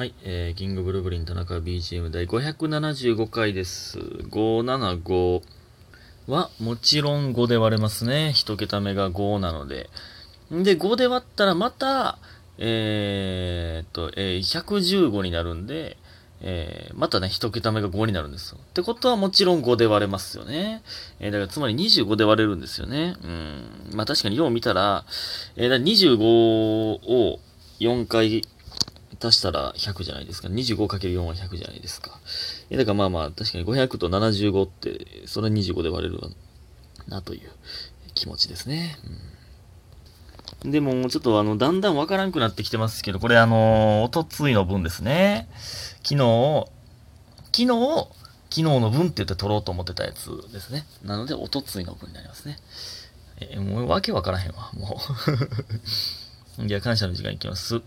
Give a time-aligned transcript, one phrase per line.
[0.00, 3.98] はい、えー、キングブルーブリン田中 BGM 第575回です。
[3.98, 5.42] 575
[6.26, 8.32] はもちろん5で割れますね。
[8.32, 9.90] 一桁目が5なので。
[10.50, 12.18] で、5で割ったらまた、
[12.56, 15.98] えー、っと、えー、115になるんで、
[16.40, 18.58] えー、またね、一桁目が5になるんですよ。
[18.58, 20.80] ってことはもちろん5で割れますよね。
[21.18, 23.16] えー、だからつまり25で割れるんですよね。
[23.22, 23.90] うん。
[23.92, 25.04] まあ確かによう見たら、
[25.56, 27.38] えー、だら25を
[27.80, 28.48] 4回
[29.20, 30.48] 足したら100じゃないですか。
[30.48, 32.18] 25×4 は100じゃないですか。
[32.70, 36.20] えだからまあまあ、確かに500と75って、それは25で割れる
[37.08, 37.50] なという
[38.14, 38.96] 気持ちですね。
[40.64, 45.48] うん、でも、ちょっとあの、だんだんわからんくなってきてますけど、これあの、おとついの分ですね。
[46.02, 46.66] 昨日、
[47.52, 48.08] 昨日、
[48.50, 50.84] 昨日の分って言って取ろうと思ってたやつですね。
[51.04, 52.58] なので、おとついの分になりますね。
[53.40, 55.00] えもうわけわからへんわ、も
[56.58, 56.66] う。
[56.66, 57.80] じゃ、感謝の時間いきます。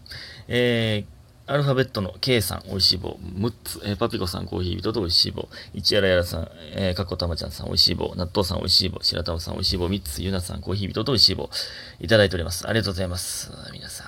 [0.48, 1.23] えー、
[1.54, 11.52] アルファベットの K さん、おいしい棒、6つ、えー、パピコさん、コーヒー人とおいしい棒、一やらやらさん、えー、かっこたまちゃんさん、おいしい棒、納豆さん、おいしい棒、白玉さん、おいしい棒、3つ、ゆなさん、コーヒー人とおいしい棒、
[12.00, 12.68] いただいております。
[12.68, 13.52] ありがとうございます。
[13.72, 14.04] 皆さ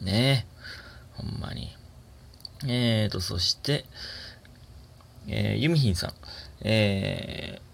[0.00, 0.04] ん。
[0.06, 1.22] ねえ。
[1.22, 1.76] ほんまに。
[2.66, 3.84] えーと、そして、
[5.28, 6.12] えー、ゆみひんさん、
[6.62, 7.65] えー、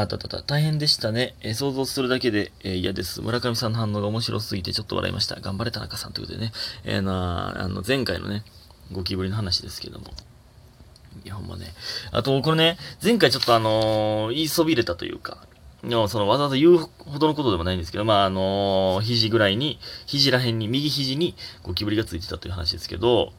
[0.00, 1.34] あたたた、大変でしたね。
[1.40, 3.22] えー、想像するだけで、えー、嫌です。
[3.22, 5.40] 村上さんの反応が面白すぎてちょっと笑いました。
[5.40, 6.52] 頑張れ田中さんということでね。
[6.84, 8.44] えー、なあの、前回のね、
[8.92, 10.06] ゴキブリの話ですけども。
[11.24, 11.74] いや、ほんまね。
[12.12, 15.46] あと、これね、前回ちょっとあのー、言いそびれたというか、
[15.82, 23.32] でもそのわざわざ言うほどのことでもないんですけど、まあ、あのー、肘ぐらいに、肘らへんに、右肘にゴキブリがついてたという話ですけど、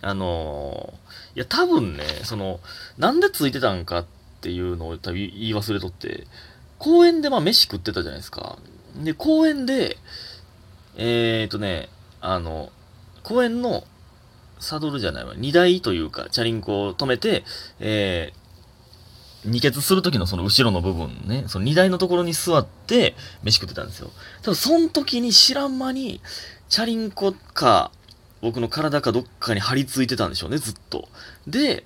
[0.00, 2.60] あのー、いや、多分ね、その、
[2.98, 6.26] なんでついてたんかって、っていうのを多分言い忘れとって、
[6.78, 8.58] 公園でまあ飯食ってたじゃないですか。
[9.02, 9.96] で、公園で、
[10.96, 11.88] えーとね、
[12.20, 12.70] あの、
[13.24, 13.84] 公園の
[14.60, 17.44] サドルじゃないわ、荷台というか、チャリンコを止めて、
[17.80, 24.10] えー、二血するときのその後ろの部分ね、その荷台のところに座って飯食ってたんですよ。
[24.42, 26.20] 多分その時に知らん間に、
[26.68, 27.90] チャリンコか、
[28.40, 31.08] 僕の体かどっかに張り付いてたんでしょうね、ずっと。
[31.46, 31.84] で、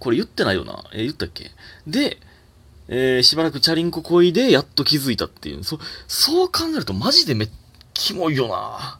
[0.00, 0.84] これ言ってないよな。
[0.92, 1.52] えー、言ったっけ？
[1.86, 2.18] で、
[2.88, 5.62] えー、しばらくチャリンコこいで、やっと気づいたっていう。
[5.62, 5.78] そ、
[6.08, 7.50] そう考えるとマジでめっ
[7.94, 8.98] キモいよな。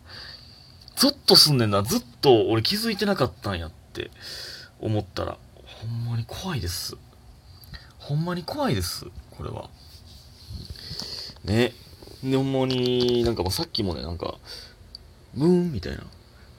[0.94, 1.82] ゾッとすんねんな。
[1.82, 4.10] ずっと俺気づいてなかったんやって
[4.78, 6.96] 思ったら、ほんまに怖いです。
[7.98, 9.06] ほんまに怖いです。
[9.30, 9.70] これは。
[11.44, 11.72] ね。
[12.22, 14.38] ほんまになんかもうさっきもね、なんか、
[15.32, 16.04] ムーンみたいな。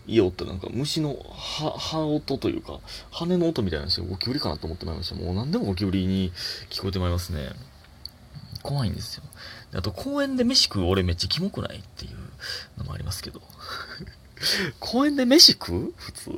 [0.08, 2.80] 家おったなんか虫の歯、音というか、
[3.12, 5.16] 羽の音みたいなのしてゴキブリかなと思ってまいりました。
[5.16, 6.32] もう何でもゴキブリに
[6.70, 7.50] 聞こえてまいりますね。
[8.64, 9.24] 怖いんですよ。
[9.74, 12.12] あと公園で飯食う俺めっちゃキモくないっていう
[12.78, 13.42] のもありますけど。
[14.80, 15.94] 公園で飯食う？
[15.96, 16.32] 普通。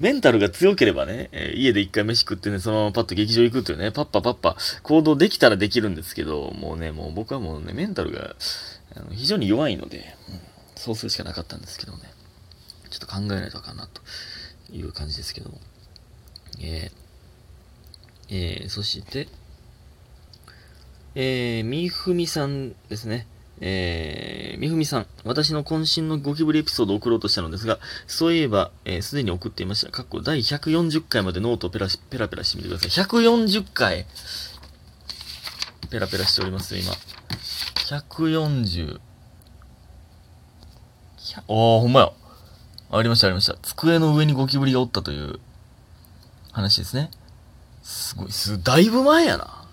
[0.00, 8.34] メンタルが強ければね、えー、家で一回飯食ってね、そのままパッと劇場行くっていうね、パッパパッパ行動できたらできるんですけど、もうね、もう僕はもうね、メンタルが
[8.96, 10.40] あの非常に弱いので、うん、
[10.74, 11.98] そうするしかなかったんですけどね。
[12.92, 14.02] ちょっと考えないとかな、と
[14.70, 15.58] いう感じですけども。
[16.60, 19.28] えー、えー、そして、
[21.14, 23.26] えー、みふみさんですね。
[23.60, 29.90] えー、みふみさん、私の渾身のゴキブリエピソードを送ろうとしたのですが、そういえば、えー、すでに送っていました。
[29.90, 33.04] かっこ第140回までノートをペラペラペラしてみてください。
[33.04, 34.06] 140回
[35.90, 36.92] ペラペラしております、今。
[37.88, 39.00] 140。
[41.48, 42.21] おー、ほんまや。
[42.94, 43.56] ありました、ありました。
[43.62, 45.40] 机の上にゴキブリがおったという
[46.52, 47.10] 話ですね。
[47.82, 49.64] すごい、す、だいぶ前やな。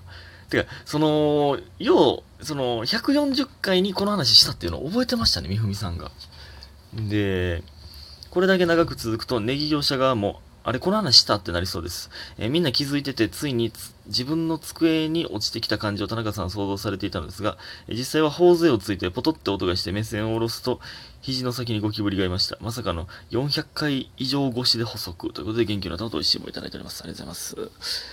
[0.49, 6.11] てか、その、よう、その、140回にこの話したっていうのを覚えてましたね、みふみさんが。
[6.93, 7.61] で、
[8.31, 12.09] これだけ長く続くと、ネギ業者側も、あれ、この話したってなりそうです。
[12.37, 13.71] えー、みんな気づいてて、ついに
[14.07, 20.79] 自分の机に落ちてきた感じを田中さん想像されていたのですが、えー、実際は頬杖をついてポトって音がして目線を下ろすと、
[21.21, 22.57] 肘の先にゴキブリがいました。
[22.61, 27.03] まさかの400回以上越しで補足ということで元気の玉と美味しいもいただいております。
[27.03, 28.09] ありがとうございます。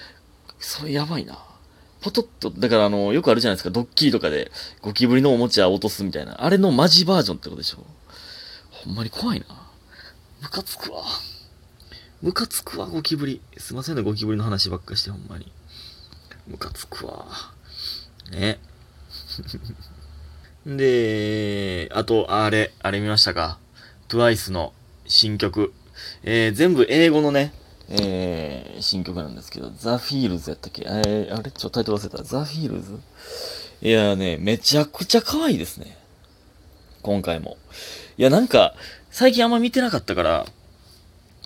[0.59, 1.39] それやばいな。
[2.01, 6.45] ポトッと、だからあの、よくあるじゃないですか、ドッキリとかでゴキブリのおもちゃを落とすみたいな。
[6.45, 7.85] あれのマジバージョンってことでしょ。
[8.71, 9.47] ほんまに怖いな。
[10.43, 11.03] ムカつくわ。
[12.23, 13.41] ムカつくわ、ゴキブリ。
[13.59, 15.53] すいませんね、ゴキブリの話ばっかして、ほんまに。
[16.47, 17.27] ムカつくわ。
[18.31, 18.59] ね。
[20.67, 23.59] で、あと、あれ、あれ見ましたか
[24.09, 24.73] ?TWICE の
[25.07, 25.73] 新曲。
[26.23, 27.53] えー、全部英語のね、
[27.89, 31.51] えー、新曲なんですけど、 The Feels やったっけえー、あれ？
[31.51, 32.23] ちょっとタイトル忘れた。
[32.25, 32.99] The Feels？
[33.83, 35.99] いやね、めちゃくちゃ可愛いですね。
[37.03, 37.59] 今回も。
[38.17, 38.75] いや、なんか、
[39.11, 40.47] 最近あんま見てなかったから、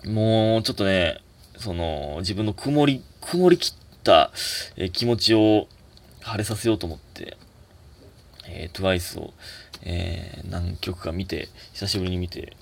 [0.07, 1.21] もう、ちょっとね、
[1.59, 4.31] その、自分の曇り、曇りきった、
[4.77, 5.69] えー、気持ちを
[6.21, 7.37] 晴れさせようと思って、
[8.47, 9.35] えー、TWICE を、
[9.83, 12.57] えー、何曲か見て、久しぶりに見て、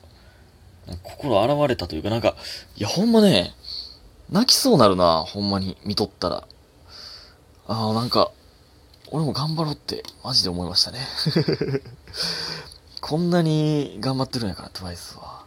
[1.02, 2.34] 心洗われたというか、なんか、
[2.76, 3.54] いや、ほんまね、
[4.30, 6.44] 泣きそうなるな、ほんまに、見とったら。
[7.66, 8.30] ああ、なんか、
[9.10, 11.00] 俺も頑張ろうって、マジで思いましたね。
[13.00, 15.44] こんなに頑張ってるんやから、TWICE は。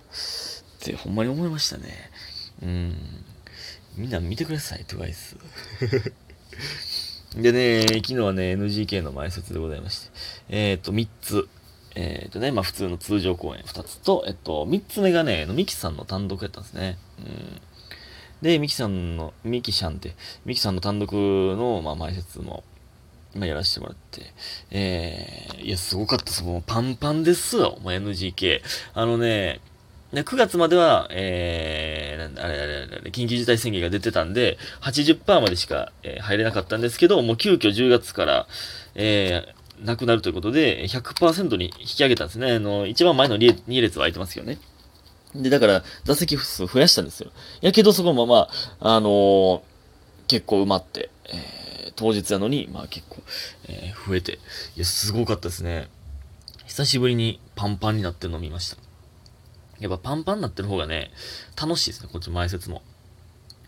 [0.81, 2.09] ってほんまに思いましたね。
[2.63, 2.95] うん。
[3.97, 5.37] みんな見てください、TWICE。
[7.41, 10.09] でね、昨日はね、NGK の前説でございまして、
[10.49, 11.47] えっ、ー、と、3つ。
[11.93, 16.97] えっ、ー、とね、まあ普通の通常公演2つと、えっと、3つ目がね、ミキさんの単独やったんですね。
[17.19, 17.61] うん。
[18.41, 22.63] で、ミキさんの、ミキシャンって、ミキさんの単独の、まあ前説も、
[23.35, 24.33] まあ、やらせてもらって、
[24.71, 26.43] えー、いや、すごかったです。
[26.43, 28.61] もうパンパンですよ、もう NGK。
[28.93, 29.61] あのね、
[30.13, 38.47] で、9月までは、えー、あれあれあれ、緊急事態宣言が出てたんで、80%までしか、えー、入れなかったんですけど、もう急遽10月から、
[38.95, 42.53] えー、なくなるということで、100%に引き上げたんですね。
[42.53, 44.59] あの、一番前の 2, 列は空いてますよね。
[45.33, 47.31] で、だから、座席数増やしたんですよ。
[47.61, 48.49] やけどそこもま
[48.81, 49.61] あ、のー、
[50.27, 53.21] 結構埋まって、えー、当日なのに、まあ結構、
[53.69, 54.33] えー、増えて、
[54.75, 55.89] いや、すごかったですね。
[56.65, 58.90] 久しぶりにパンパンになってるのを見ました。
[59.81, 61.11] やっぱパンパンになってる方がね、
[61.59, 62.81] 楽しいですね、こっち前説も。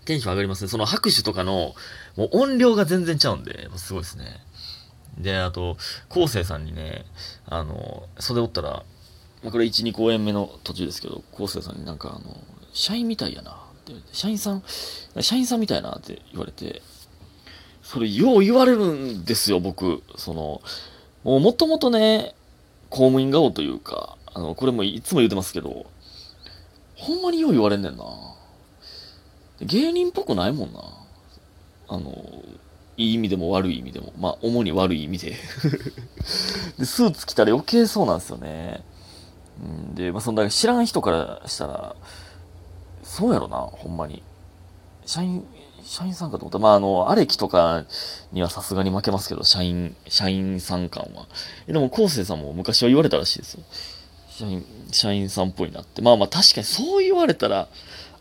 [0.05, 0.69] テンション上がりますね。
[0.69, 1.73] その拍手とかの、
[2.15, 4.25] もう音量が全然ちゃうんで、すごいですね。
[5.17, 5.77] で、あと、
[6.09, 7.05] 昴生さんにね、
[7.45, 8.83] あの、袖おったら、
[9.41, 12.37] まあ、これ1、2公演目の途中ですけど、昴生さんになんかあの、
[12.73, 13.55] 社員みたいやなっ
[13.85, 14.63] て社員さん、
[15.19, 16.81] 社員さんみたいなって言われて、
[17.81, 20.03] それよう言われるんですよ、僕。
[20.15, 20.61] その、
[21.23, 22.35] もうもともとね、
[22.89, 25.85] 公務員顔というか、あの、これもいつも言うてますけど、
[27.03, 28.05] ほんまによう言われんねんな。
[29.61, 30.79] 芸人っぽくないもんな。
[31.89, 32.11] あの、
[32.95, 34.13] いい意味でも悪い意味でも。
[34.17, 35.31] まあ、主に悪い意味で
[36.79, 38.83] で、スーツ着たら余計そうなんですよね。
[39.61, 41.95] うん、で、まあ、そんな知らん人からしたら、
[43.03, 44.23] そうやろな、ほんまに。
[45.05, 45.45] 社員、
[45.83, 47.83] 社員さんかと思ったら、まあ、あの、アレキとか
[48.31, 51.27] にはさすがに負けますけど、社員、社員さん感は。
[51.67, 53.63] でも、昴生さんも昔は言われたらしいですよ。
[54.37, 56.01] 社員、社員さんっぽいなって。
[56.01, 57.67] まあまあ確かにそう言われたら、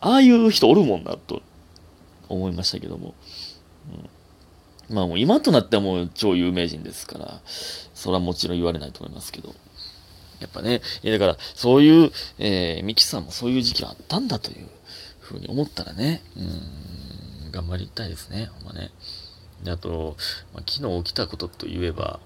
[0.01, 1.43] ああいう人おるもんな、と
[2.29, 3.15] 思いましたけども。
[4.91, 7.41] うん、まあもう今となってはもう超有名人ですから、
[7.95, 9.55] それはもちろん言われないと思いますけど。
[10.41, 14.67] やっぱね、だからそういう、えー、ミキさんもそういう時期があったんだという
[15.21, 16.21] ふうに思ったらね、
[17.45, 18.91] うん、頑張りたいですね、ほんまね。
[19.63, 20.17] で、あと、
[20.53, 22.19] まあ、昨日起きたことといえば、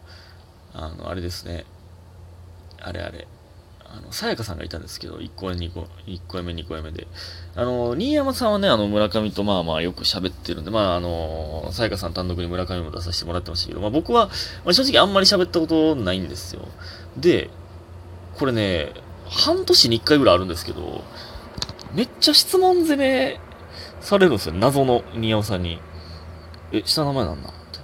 [0.72, 1.66] あの、あれですね、
[2.80, 3.28] あれあれ、
[3.88, 7.06] あの、さやかさんがいたんですけど、1公演、2公、1公演目、2公演目で。
[7.54, 14.26] あの、新山さんはね、あの、村上とまあまあよく喋ってるんで、まああの、さやかさん単独に村上も出させてもらってましたけど、まあ僕は、
[14.64, 16.68] まあ、正直あんまり喋ったことないんですよ。
[17.16, 17.50] で、
[18.38, 18.92] これね、
[19.28, 21.02] 半年に1回ぐらいあるんですけど、
[21.94, 23.40] めっちゃ質問攻め
[24.00, 24.54] されるんですよ。
[24.54, 25.78] 謎の新山さんに。
[26.72, 27.48] え、下の名前なんだ？
[27.48, 27.78] って。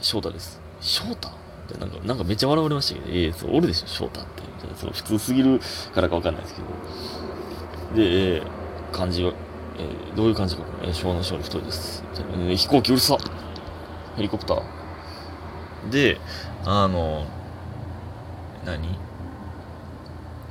[0.00, 0.60] 翔太です。
[0.80, 1.28] 翔太？
[1.68, 4.42] ってなんか、なんかめっちゃ笑われましたけど、ええー、そう、おるでしょ、翔太って。
[4.76, 5.60] その普通すぎる
[5.94, 8.02] からかわかんないですけど。
[8.02, 8.42] で、えー、
[8.92, 9.32] 漢字は、
[9.78, 12.02] えー、どういう漢字か、えー、小の小に太いです。
[12.32, 13.16] えー、飛行機うるさ
[14.16, 14.62] ヘリコプター。
[15.90, 16.18] で、
[16.64, 17.26] あの、
[18.64, 18.98] 何？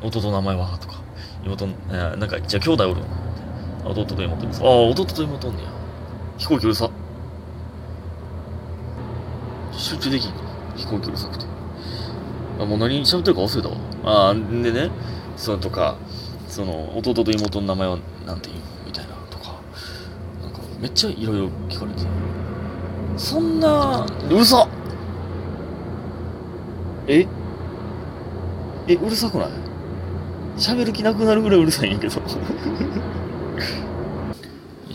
[0.01, 0.77] 弟の名前は？
[0.77, 0.95] とか、
[1.43, 3.91] 妹、えー、なんか、じゃあ兄弟おるの？
[3.91, 4.61] 弟と妹です。
[4.63, 5.69] ああ、弟と妹おんねや。
[6.37, 6.89] 飛行機うるさ
[9.71, 10.46] 集中できんの？
[10.77, 11.45] 飛行機うるさくて。
[12.59, 13.75] あ、もう何喋ってるか忘れたわ。
[14.05, 14.89] ああ、でね、
[15.35, 15.97] そのとか、
[16.47, 19.59] その、弟と妹の名前はなんて言うみたいなとか、
[20.41, 22.07] なんか、めっちゃいろいろ聞かれて。
[23.17, 24.67] そんな、うるさ
[27.07, 27.27] え？
[28.87, 29.49] え、うるさくない？
[30.57, 32.21] 喋る気なくなるぐらいうるさいんやけど。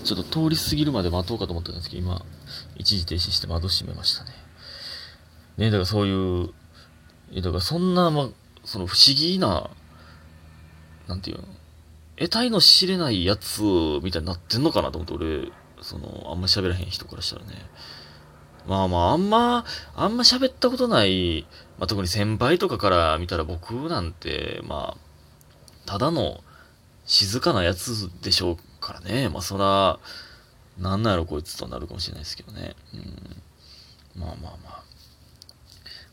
[0.02, 2.24] ちょっと通り過ぎるまで待とうかと思ったんですけど、今、
[2.76, 4.30] 一時停止して窓閉めましたね。
[5.56, 6.50] ね、だからそういう、
[7.42, 8.28] だからそんな、ま、
[8.64, 9.70] その不思議な、
[11.08, 11.44] なんていうの、
[12.16, 13.62] 得体の知れないやつ
[14.02, 17.52] みたいになってんのかなと思って、俺、その、あんま喋らへん人からしたらね。
[18.66, 19.64] まあまあ、あんま、
[19.96, 21.46] あんま喋ったことない、
[21.78, 26.44] まあ特に先輩とかから見たら僕なんて、まあ、ただの
[27.06, 29.28] 静かなやつでしょうからね。
[29.28, 29.98] まあそら、
[30.78, 32.76] なんなんやろこいつとなるかもしれないですけどね。
[32.94, 33.42] うん。
[34.20, 34.84] まあまあまあ。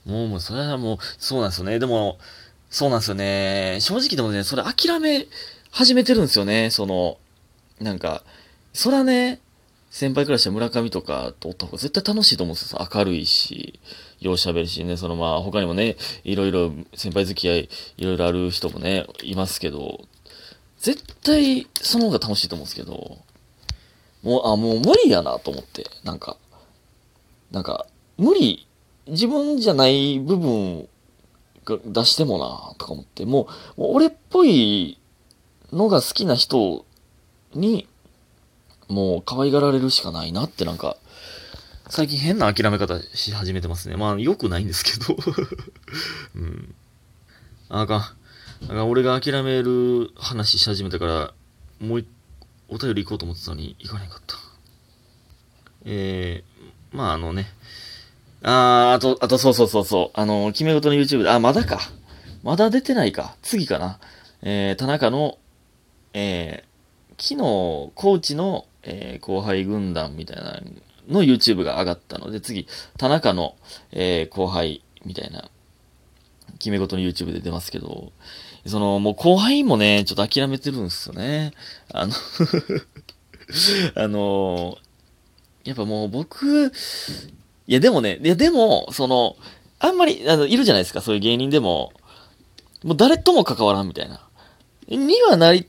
[0.06, 1.80] もう、もう、それはもう、そうなんですよね。
[1.80, 2.18] でも、
[2.70, 3.78] そうなんですよね。
[3.82, 5.28] 正直でもね、それ諦め
[5.72, 6.70] 始めてるんですよね。
[6.70, 7.18] その、
[7.80, 8.24] なんか、
[8.74, 9.42] そらね、
[9.90, 12.88] 先輩からした村上とかとおった方が絶対楽しいと思うんですよ。
[12.94, 13.80] 明るいし、
[14.20, 20.02] よう喋るしね、そのまあ他にもね、いろいろ先輩付き合い、いろいろある人もね、いますけど、
[20.78, 23.18] 絶対その方が楽しいと思うんですけど、
[24.22, 26.38] もう、あ、もう無理やなと思って、なんか、
[27.52, 27.88] なんか、
[28.18, 28.68] 無理、
[29.10, 30.88] 自分じゃない部分
[31.66, 33.48] が出してもなとか思って、も
[33.78, 35.00] う、もう俺っぽい
[35.72, 36.86] のが好きな人
[37.54, 37.88] に、
[38.88, 40.98] もう可愛がられるしかないなってなんか、
[41.90, 43.98] 最近変な諦め方し始めてますね。
[43.98, 45.18] まあ、良くないんですけど。
[46.36, 46.76] うん。
[47.68, 48.16] あか
[48.62, 48.68] ん。
[48.68, 51.34] か俺が諦める話し始めたから、
[51.80, 52.06] もう
[52.68, 54.36] お便り行こうと思ってたのに行かなかった。
[55.86, 57.48] えー、まああのね。
[58.44, 60.20] あー、あと、あとそうそうそうそう。
[60.20, 61.80] あの、決め事の YouTube で、あ、まだか。
[62.44, 63.36] まだ出てないか。
[63.42, 64.00] 次かな。
[64.42, 65.38] えー、田中の、
[66.14, 70.62] えー、昨日、コーチの、えー、後輩軍団みたいな
[71.10, 72.68] の YouTube が上がったので、次、
[72.98, 73.56] 田中の、
[73.92, 75.50] えー、後輩みたいな、
[76.60, 78.12] 決め事の YouTube で出ますけど、
[78.66, 81.52] その、もう後輩もね、ちょっと諦めてるんですよね。
[81.92, 82.14] あの
[83.96, 84.78] あの
[85.64, 86.72] やっぱもう僕、
[87.70, 89.36] いやでもね、いやでも、その、
[89.78, 91.94] あんまり、あの、いるじゃないですか、そういう芸人でも、
[92.84, 94.28] もう誰とも関わらんみたいな。
[94.88, 95.66] にはなり、っ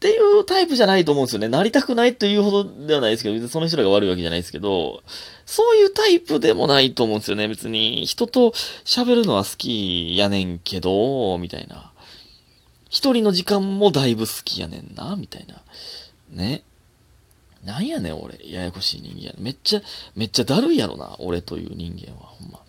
[0.00, 1.48] ていうタイプじゃないと思うんですよね。
[1.48, 5.02] なりたくないというほどではないですけど、別にその人らが悪いわけじゃないですけど、
[5.44, 7.48] そういうタイプでもないと思うんですよね。
[7.48, 8.52] 別に人と
[8.86, 11.92] 喋るのは好きやねんけど、みたいな。
[12.88, 15.62] 一人の時間もだいぶ好きやねんな、みたいな。
[16.30, 16.62] ね。
[17.64, 18.38] なんやねん、俺。
[18.44, 19.34] ややこしい人間。
[19.38, 19.82] めっちゃ、
[20.16, 22.60] めっちゃだるいやろな、俺という人間は、ほんま。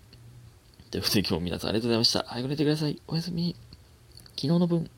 [0.90, 2.26] ということで今日皆さんありがとうございました。
[2.28, 3.02] 早く寝てください。
[3.08, 3.56] おやすみ。
[4.36, 4.90] 昨日の分。